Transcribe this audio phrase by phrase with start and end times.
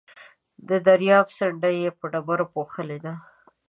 [0.67, 3.13] د درياب څنډه يې په ډبرو پوښلې ده.